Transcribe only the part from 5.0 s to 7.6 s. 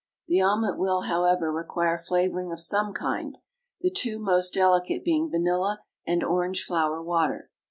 being vanilla and orange flower water.